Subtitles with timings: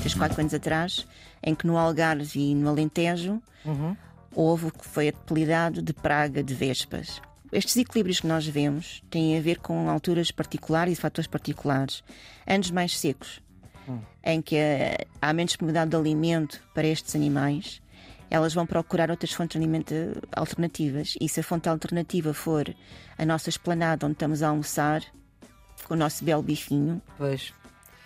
[0.00, 1.06] Três, quatro anos atrás,
[1.42, 3.42] em que no Algarve e no Alentejo
[4.34, 7.20] houve o que foi apelidado de praga de vespas.
[7.52, 12.02] Estes equilíbrios que nós vemos têm a ver com alturas particulares e fatores particulares.
[12.46, 13.42] Anos mais secos,
[14.24, 17.82] em que eh, há menos disponibilidade de alimento para estes animais,
[18.30, 21.14] elas vão procurar outras fontes de alimento eh, alternativas.
[21.20, 22.74] E se a fonte alternativa for
[23.16, 25.02] a nossa esplanada onde estamos a almoçar,
[25.84, 27.52] com o nosso belo bifinho, Pois.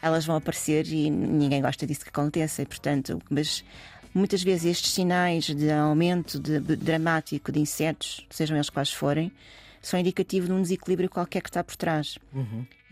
[0.00, 2.62] elas vão aparecer e ninguém gosta disso que aconteça.
[2.62, 3.64] E, portanto, mas
[4.14, 9.32] muitas vezes estes sinais de aumento de, de- dramático de insetos, sejam eles quais forem,
[9.82, 12.18] são indicativos de um desequilíbrio qualquer que está por trás.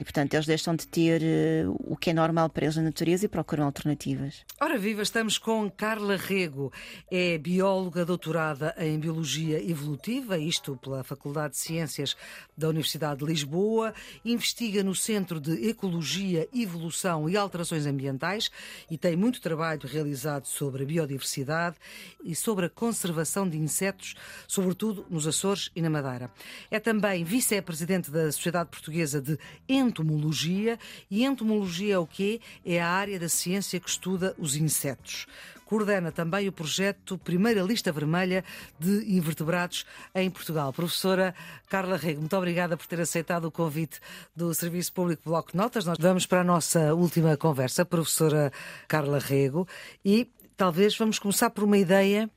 [0.00, 3.26] E, portanto, eles deixam de ter eh, o que é normal para eles na natureza
[3.26, 4.46] e procuram alternativas.
[4.58, 6.72] Ora viva, estamos com Carla Rego,
[7.10, 12.16] é bióloga doutorada em Biologia Evolutiva, isto pela Faculdade de Ciências
[12.56, 13.92] da Universidade de Lisboa,
[14.24, 18.50] investiga no Centro de Ecologia, Evolução e Alterações Ambientais
[18.90, 21.76] e tem muito trabalho realizado sobre a biodiversidade
[22.24, 24.14] e sobre a conservação de insetos,
[24.48, 26.30] sobretudo nos Açores e na Madeira.
[26.70, 30.78] É também vice-presidente da Sociedade Portuguesa de Entomologia
[31.10, 32.40] e entomologia é o quê?
[32.64, 35.26] É a área da ciência que estuda os insetos.
[35.64, 38.44] Coordena também o projeto Primeira Lista Vermelha
[38.76, 40.72] de Invertebrados em Portugal.
[40.72, 41.32] Professora
[41.68, 44.00] Carla Rego, muito obrigada por ter aceitado o convite
[44.34, 45.84] do Serviço Público Bloco de Notas.
[45.84, 48.52] Nós vamos para a nossa última conversa, professora
[48.88, 49.68] Carla Rego,
[50.04, 52.28] e talvez vamos começar por uma ideia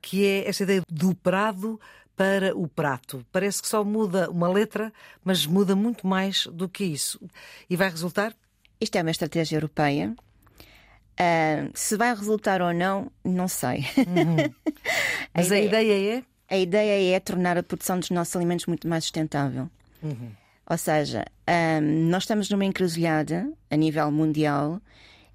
[0.00, 1.78] que é essa ideia do prado
[2.18, 3.24] para o prato.
[3.30, 4.92] Parece que só muda uma letra,
[5.24, 7.20] mas muda muito mais do que isso.
[7.70, 8.34] E vai resultar?
[8.80, 10.14] Isto é uma estratégia europeia.
[11.16, 13.84] Ah, se vai resultar ou não, não sei.
[15.34, 16.22] Mas a ideia é.
[16.50, 19.68] A ideia é tornar a produção dos nossos alimentos muito mais sustentável.
[20.70, 24.80] Ou seja, ahm, nós estamos numa encruzilhada a nível mundial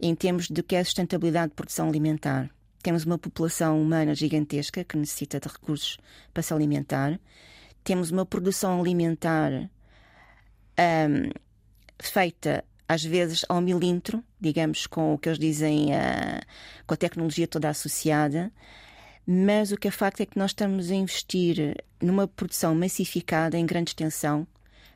[0.02, 2.50] em termos do que é a sustentabilidade de produção alimentar.
[2.84, 5.98] Temos uma população humana gigantesca que necessita de recursos
[6.34, 7.18] para se alimentar.
[7.82, 9.70] Temos uma produção alimentar
[10.78, 11.32] ahm,
[11.98, 16.42] feita às vezes ao milímetro, digamos, com o que eles dizem, ah,
[16.86, 18.52] com a tecnologia toda associada.
[19.26, 23.66] Mas o que é facto é que nós estamos a investir numa produção massificada em
[23.66, 24.46] grande extensão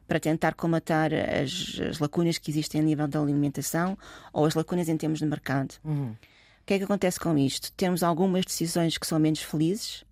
[0.05, 3.97] para tentar comatar as, as lacunas que existem a nível da alimentação
[4.33, 5.75] ou as lacunas em termos de mercado.
[5.85, 6.36] O
[6.67, 7.71] que é que acontece com isto?
[7.71, 10.03] Temos algumas decisões que são menos felizes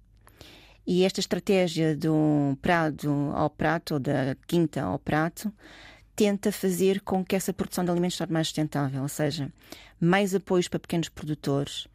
[0.87, 5.51] e esta estratégia do prado ao prato ou da quinta ao prato
[6.15, 9.51] tenta fazer com que essa produção de alimentos torne mais sustentável, ou seja,
[9.99, 11.89] mais apoios para pequenos produtores,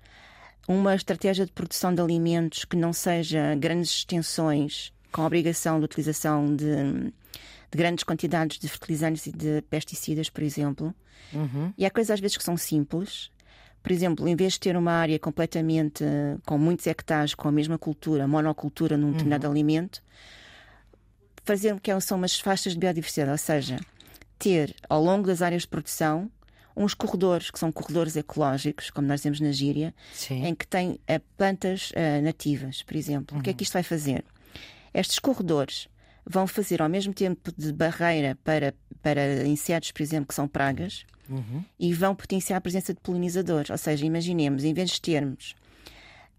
[0.69, 5.87] uma estratégia de produção de alimentos que não seja grandes extensões com a obrigação de
[5.87, 10.95] utilização de, de grandes quantidades de fertilizantes e de pesticidas, por exemplo.
[11.79, 13.31] E há coisas às vezes que são simples.
[13.83, 17.53] Por exemplo, em vez de ter uma área completamente eh, com muitos hectares com a
[17.53, 20.03] mesma cultura, monocultura num determinado alimento,
[21.45, 23.81] fazer o que são umas faixas de biodiversidade, ou seja,
[24.39, 26.31] ter ao longo das áreas de produção
[26.77, 30.45] uns corredores que são corredores ecológicos, como nós temos na gíria, Sim.
[30.47, 33.39] em que tem eh, plantas eh, nativas, por exemplo.
[33.39, 34.25] O que é que isto vai fazer?
[34.93, 35.89] Estes corredores
[36.31, 41.05] vão fazer ao mesmo tempo de barreira para, para insetos, por exemplo, que são pragas,
[41.79, 43.71] e vão potenciar a presença de polinizadores.
[43.71, 45.55] Ou seja, imaginemos, em vez de termos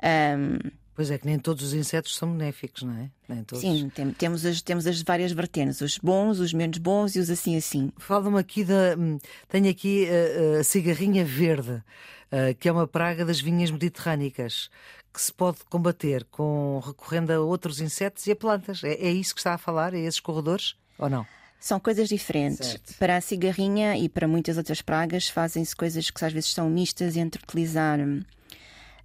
[0.01, 3.09] ahm, Pois é, que nem todos os insetos são benéficos, não é?
[3.27, 3.61] Nem todos.
[3.61, 7.29] Sim, tem- temos, as, temos as várias vertentes, os bons, os menos bons e os
[7.29, 7.91] assim assim.
[7.97, 8.95] Fala-me aqui da.
[8.97, 10.07] hum, Tenho aqui
[10.55, 14.69] uh, a cigarrinha verde, uh, que é uma praga das vinhas mediterrânicas,
[15.13, 18.83] que se pode combater com recorrendo a outros insetos e a plantas.
[18.83, 19.93] É, é isso que está a falar?
[19.93, 20.75] É esses corredores?
[20.99, 21.25] Ou não?
[21.59, 22.67] São coisas diferentes.
[22.67, 22.95] Certo.
[22.97, 27.15] Para a cigarrinha e para muitas outras pragas fazem-se coisas que às vezes são mistas
[27.15, 27.99] entre utilizar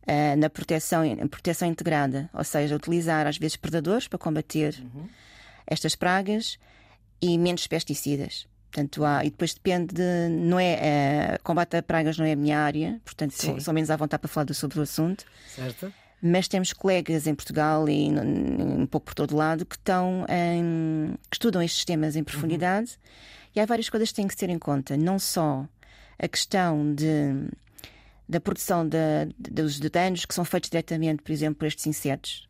[0.06, 4.74] eh, na proteção, proteção integrada, ou seja, utilizar às vezes predadores para combater
[5.66, 6.58] estas pragas
[7.20, 8.46] e menos pesticidas.
[8.70, 10.28] Portanto, há, e depois depende de.
[10.28, 13.90] Não é, eh, combate a pragas não é a minha área, portanto, sou, sou menos
[13.90, 15.24] à vontade para falar sobre o assunto.
[15.48, 15.92] Certo?
[16.22, 21.36] mas temos colegas em Portugal e um pouco por todo lado que estão em, que
[21.36, 22.98] estudam estes temas em profundidade
[23.54, 25.66] e há várias coisas que têm que ter em conta, não só
[26.18, 27.48] a questão de
[28.28, 28.88] da produção
[29.38, 32.46] dos de danos que são feitos diretamente, por exemplo, por estes insetos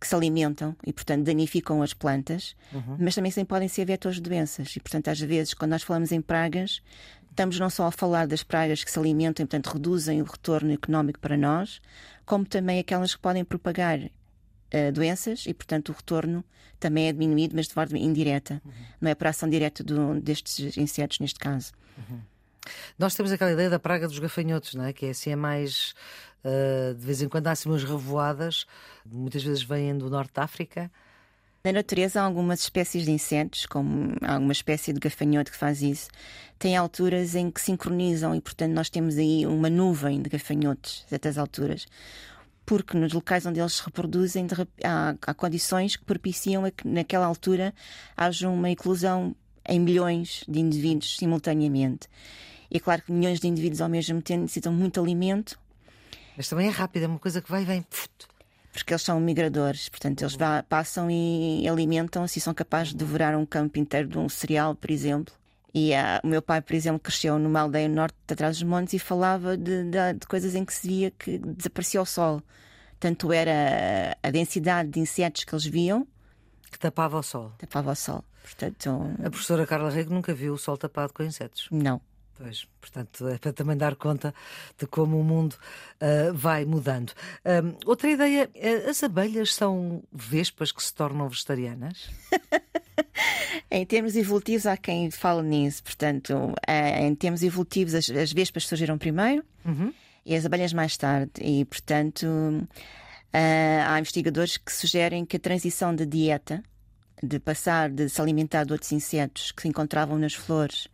[0.00, 2.54] que se alimentam e, portanto, danificam as plantas,
[2.98, 4.76] mas também podem ser vetores de doenças.
[4.76, 6.82] E, portanto, às vezes, quando nós falamos em pragas,
[7.30, 10.72] estamos não só a falar das pragas que se alimentam e, portanto, reduzem o retorno
[10.72, 11.80] económico para nós,
[12.26, 16.44] como também aquelas que podem propagar uh, doenças e, portanto, o retorno
[16.78, 18.60] também é diminuído, mas de forma indireta.
[18.64, 18.72] Uhum.
[19.00, 21.72] Não é por ação direta do, destes insetos, neste caso.
[21.96, 22.20] Uhum.
[22.98, 24.92] Nós temos aquela ideia da praga dos gafanhotos, não é?
[24.92, 25.94] Que é assim, é mais.
[26.44, 28.66] Uh, de vez em quando há assim umas revoadas,
[29.06, 30.90] muitas vezes vêm do norte da África.
[31.64, 36.10] Na natureza há algumas espécies de insetos, como alguma espécie de gafanhoto que faz isso.
[36.58, 41.08] Tem alturas em que sincronizam e, portanto, nós temos aí uma nuvem de gafanhotos a
[41.08, 41.86] certas alturas.
[42.66, 44.46] Porque nos locais onde eles se reproduzem
[44.84, 47.72] há, há condições que propiciam a que naquela altura
[48.14, 49.34] haja uma eclosão
[49.66, 52.08] em milhões de indivíduos simultaneamente.
[52.74, 55.56] E claro que milhões de indivíduos ao mesmo tempo necessitam muito alimento.
[56.36, 57.86] Mas também é rápido, é uma coisa que vai e vem.
[58.72, 63.38] Porque eles são migradores, portanto, eles vá, passam e alimentam-se e são capazes de devorar
[63.38, 65.32] um campo inteiro de um cereal, por exemplo.
[65.72, 68.94] E uh, o meu pai, por exemplo, cresceu numa aldeia no norte, atrás dos montes,
[68.94, 72.42] e falava de, de, de coisas em que se via que desaparecia o sol.
[72.98, 76.08] Tanto era a densidade de insetos que eles viam.
[76.72, 77.52] Que tapava o sol.
[77.58, 78.24] Tapava o sol.
[78.42, 78.90] Portanto,
[79.24, 81.68] a professora Carla Rego nunca viu o sol tapado com insetos.
[81.70, 82.00] Não.
[82.44, 84.34] Pois, portanto, é para também dar conta
[84.78, 87.14] de como o mundo uh, vai mudando.
[87.42, 92.10] Um, outra ideia, uh, as abelhas são vespas que se tornam vegetarianas?
[93.70, 95.82] em termos evolutivos, há quem fale nisso.
[95.82, 99.90] Portanto, uh, em termos evolutivos, as, as vespas surgiram primeiro uhum.
[100.26, 101.32] e as abelhas mais tarde.
[101.40, 102.26] E, portanto,
[103.32, 106.62] há investigadores que sugerem que a transição de dieta,
[107.22, 110.88] de passar de se alimentar de outros insetos que se encontravam nas flores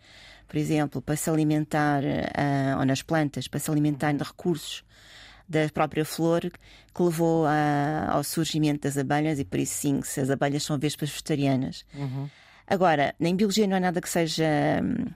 [0.50, 4.82] por exemplo, para se alimentar, uh, ou nas plantas, para se alimentar de recursos
[5.48, 10.20] da própria flor, que levou a, ao surgimento das abelhas, e por isso sim, se
[10.20, 11.86] as abelhas são vespas vegetarianas.
[11.94, 12.28] Uhum.
[12.66, 14.44] Agora, em biologia não é nada que seja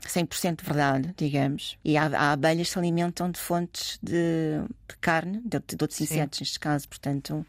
[0.07, 1.77] 100% hum, verdade, digamos.
[1.85, 6.01] E há, há, abelhas que se alimentam de fontes de, de carne, de, de outros
[6.01, 6.89] insetos, neste caso.
[6.89, 7.45] Portanto,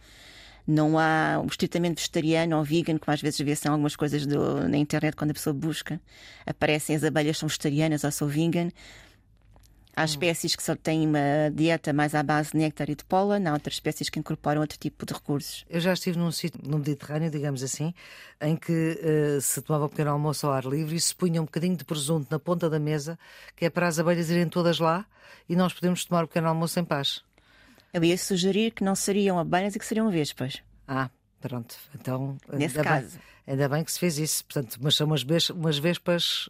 [0.67, 4.67] não há um estritamente vegetariano ou vegan, como às vezes vê-se em algumas coisas do,
[4.67, 6.01] na internet quando a pessoa busca.
[6.45, 8.69] Aparecem as abelhas são vegetarianas ou são vegan.
[9.95, 10.05] Há hum.
[10.05, 13.53] espécies que só têm uma dieta mais à base de néctar e de pólen, há
[13.53, 15.65] outras espécies que incorporam outro tipo de recursos.
[15.69, 17.93] Eu já estive num sítio no Mediterrâneo, digamos assim,
[18.41, 21.45] em que uh, se tomava um pequeno almoço ao ar livre e se punha um
[21.45, 23.17] bocadinho de presunto na ponta da mesa,
[23.55, 25.05] que é para as abelhas irem todas lá
[25.47, 27.23] e nós podemos tomar o um pequeno almoço em paz.
[27.95, 30.61] Eu ia sugerir que não seriam abelhas e que seriam vespas.
[30.85, 31.09] Ah,
[31.39, 31.77] pronto.
[31.97, 33.11] Então, Nesse ainda caso.
[33.11, 34.43] Bem, ainda bem que se fez isso.
[34.43, 36.49] Portanto, mas são umas, umas vespas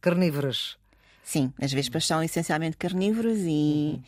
[0.00, 0.78] carnívoras.
[1.24, 4.02] Sim, as vespas são essencialmente carnívoras e, uhum.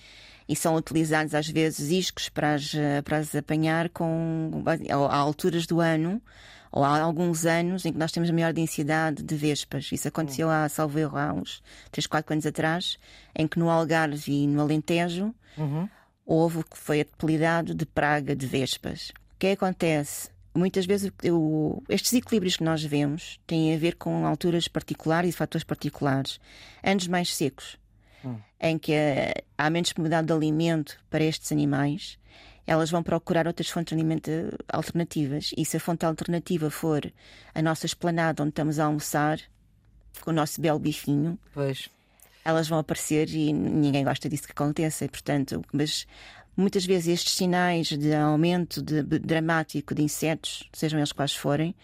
[0.49, 2.71] e são utilizados às vezes iscos para as,
[3.05, 6.23] para as apanhar com, a alturas do ano
[6.71, 9.91] ou há alguns anos em que nós temos a maior densidade de vespas.
[9.91, 11.61] Isso aconteceu há, salvo erro, há uns
[11.91, 12.97] 3, 4 anos atrás,
[13.35, 15.89] em que no Algarve e no Alentejo uhum
[16.27, 19.11] houve o que foi apelidado de praga de vespas.
[19.35, 20.29] O que acontece?
[20.53, 25.37] Muitas vezes o, estes equilíbrios que nós vemos têm a ver com alturas particulares e
[25.37, 26.41] fatores particulares.
[26.83, 27.79] Anos mais secos,
[28.25, 28.37] hum.
[28.61, 28.93] em que
[29.57, 32.19] há menos disponibilidade de alimento para estes animais,
[32.67, 34.31] elas vão procurar outras fontes de alimento
[34.69, 35.53] alternativas.
[35.57, 37.13] E se a fonte alternativa for
[37.55, 39.39] a nossa esplanada onde estamos a almoçar,
[40.23, 41.91] com o nosso belo bifinho, pois
[42.47, 45.05] elas vão aparecer e ninguém gosta disso que aconteça.
[45.05, 46.07] E, portanto, mas
[46.57, 51.75] muitas vezes estes sinais de aumento de, de, dramático de insetos, sejam eles quais forem,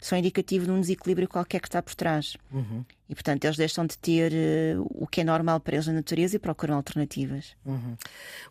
[0.00, 2.36] são indicativos de um desequilíbrio qualquer que está por trás.
[2.52, 2.84] Uhum.
[3.08, 6.36] E, portanto, eles deixam de ter uh, o que é normal para eles na natureza
[6.36, 7.56] e procuram alternativas.
[7.64, 7.96] Uhum.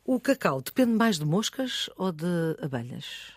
[0.06, 3.34] O cacau depende mais de moscas ou de abelhas?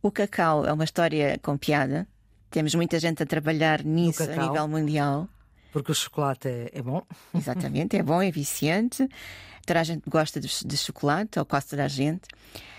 [0.00, 2.06] O cacau é uma história com piada.
[2.50, 5.28] Temos muita gente a trabalhar nisso a nível mundial.
[5.74, 7.02] Porque o chocolate é, é bom.
[7.34, 9.08] Exatamente, é bom, é viciante.
[9.66, 12.28] Toda a gente gosta de, de chocolate, ou quase toda a gente.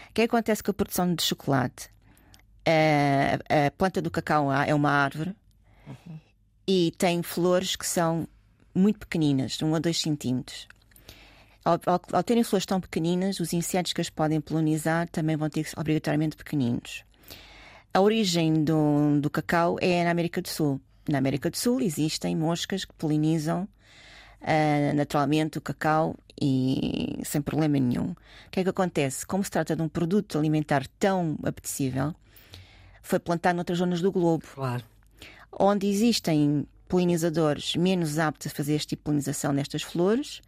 [0.09, 1.89] O que acontece com a produção de chocolate?
[2.65, 5.35] A, a planta do cacau é uma árvore
[5.85, 6.17] uhum.
[6.65, 8.29] e tem flores que são
[8.73, 10.65] muito pequeninas, 1 um a 2 centímetros.
[11.65, 15.49] Ao, ao, ao, terem flores tão pequeninas, os insetos que as podem polinizar também vão
[15.49, 17.03] ter obrigatoriamente pequeninos.
[17.93, 20.79] A origem do, do cacau é na América do Sul.
[21.07, 23.67] Na América do Sul existem moscas que polinizam
[24.41, 28.11] uh, naturalmente o cacau e sem problema nenhum.
[28.11, 29.25] O que é que acontece?
[29.25, 32.13] Como se trata de um produto alimentar tão apetecível,
[33.01, 34.45] foi plantado noutras zonas do globo.
[34.53, 34.83] Claro.
[35.51, 40.41] Onde existem polinizadores menos aptos a fazer este tipo de polinização nestas flores.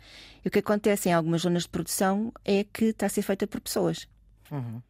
[0.44, 3.48] E o que acontece em algumas zonas de produção é que está a ser feita
[3.48, 4.08] por pessoas.
[4.52, 4.82] Uhum.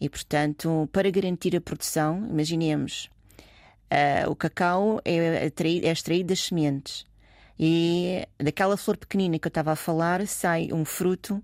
[0.00, 3.08] E, portanto, para garantir a produção, imaginemos
[3.90, 7.06] Uh, o cacau é, é extraído das sementes
[7.58, 11.42] e daquela flor pequenina que eu estava a falar sai um fruto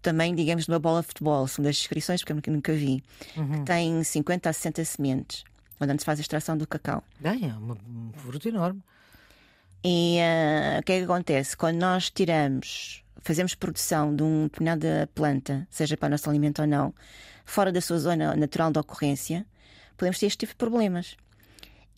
[0.00, 3.02] tamanho, digamos, de uma bola de futebol, são das descrições, porque eu nunca vi,
[3.36, 3.50] uhum.
[3.50, 5.44] que tem 50 a 60 sementes,
[5.80, 7.02] onde se faz a extração do cacau.
[7.18, 8.82] Bem, é um fruto enorme.
[9.84, 11.56] E uh, o que é que acontece?
[11.56, 16.68] Quando nós tiramos, fazemos produção de uma determinada planta, seja para o nosso alimento ou
[16.68, 16.94] não,
[17.44, 19.46] fora da sua zona natural de ocorrência,
[19.96, 21.16] podemos ter este tipo de problemas.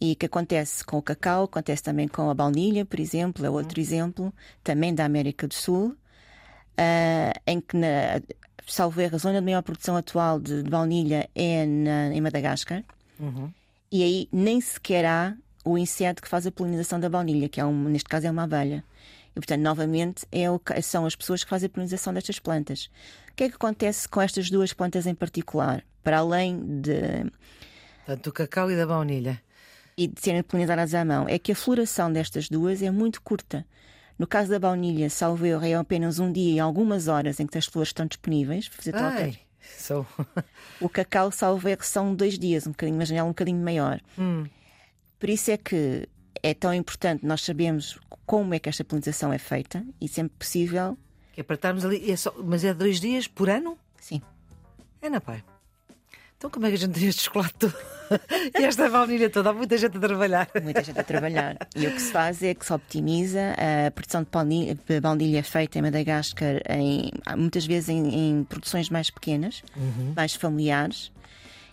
[0.00, 3.78] E que acontece com o cacau, acontece também com a baunilha, por exemplo, é outro
[3.78, 3.85] uhum.
[3.85, 8.23] exemplo, também da América do Sul, uh, em que, na,
[8.66, 12.83] salvo erro, a zona de maior produção atual de, de baunilha é na, em Madagascar.
[13.19, 13.52] Uhum.
[13.92, 17.64] E aí nem sequer há o inseto que faz a polinização da baunilha, que é
[17.64, 18.83] um, neste caso é uma abelha.
[19.33, 22.90] E, portanto, novamente, é o, são as pessoas que fazem a polinização destas plantas.
[23.30, 25.85] O que é que acontece com estas duas plantas em particular?
[26.02, 27.30] Para além de.
[28.07, 29.40] Tanto do cacau e da baunilha
[29.97, 33.66] e de serem polinizadas à mão é que a floração destas duas é muito curta.
[34.18, 37.56] No caso da baunilha, salvo erro, é apenas um dia e algumas horas em que
[37.56, 39.40] as flores estão disponíveis para fazer.
[39.78, 40.06] So...
[40.80, 44.00] o cacau, salvo erro, são dois dias, um bocadinho, uma janela um bocadinho maior.
[44.18, 44.44] Hum.
[45.18, 46.09] Por isso é que
[46.42, 50.99] é tão importante nós sabermos como é que esta polinização é feita e sempre possível.
[51.32, 52.35] Que é para estarmos ali, é só...
[52.42, 53.78] mas é dois dias por ano?
[53.99, 54.20] Sim.
[55.00, 55.42] É na pai.
[56.40, 57.75] Então como é que a gente tem este chocolate todo?
[58.59, 59.50] e esta baunilha toda?
[59.50, 60.49] Há muita gente a trabalhar.
[60.62, 61.54] Muita gente a trabalhar.
[61.76, 63.54] E o que se faz é que se optimiza
[63.87, 69.62] a produção de baunilha feita em Madagascar, em, muitas vezes em, em produções mais pequenas,
[69.76, 70.14] uhum.
[70.16, 71.12] mais familiares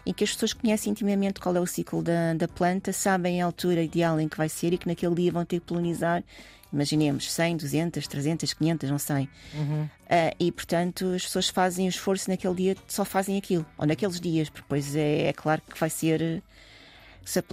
[0.07, 3.45] em que as pessoas conhecem intimamente qual é o ciclo da, da planta, sabem a
[3.45, 6.23] altura ideal em que vai ser e que naquele dia vão ter que polinizar
[6.71, 9.29] imaginemos 100, 200, 300, 500, não sei.
[9.53, 9.83] Uhum.
[9.83, 14.19] Uh, e portanto as pessoas fazem o esforço naquele dia, só fazem aquilo, ou naqueles
[14.19, 16.41] dias, porque depois é, é claro que vai ser.
[17.27, 17.43] Se,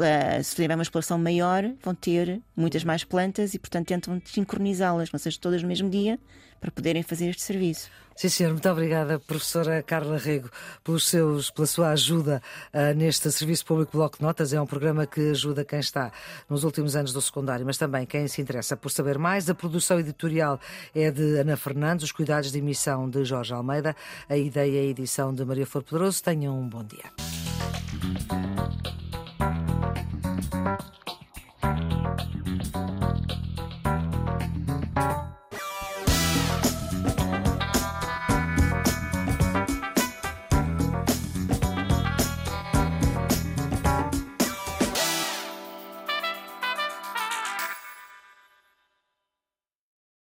[0.44, 5.18] se tiver uma exploração maior, vão ter muitas mais plantas e, portanto, tentam sincronizá-las, não
[5.18, 6.16] seja todas no mesmo dia,
[6.60, 7.90] para poderem fazer este serviço.
[8.14, 10.48] Sim, senhor, muito obrigada, professora Carla Rego,
[10.84, 12.40] pelos seus, pela sua ajuda
[12.72, 14.52] uh, neste Serviço Público Bloco de Notas.
[14.52, 16.12] É um programa que ajuda quem está
[16.48, 19.50] nos últimos anos do secundário, mas também quem se interessa por saber mais.
[19.50, 20.60] A produção editorial
[20.94, 23.96] é de Ana Fernandes, os cuidados de emissão de Jorge Almeida,
[24.28, 26.22] a ideia e a edição de Maria Flor Pedroso.
[26.22, 27.10] Tenham um bom dia.
[30.64, 30.80] Thank
[32.76, 32.93] you.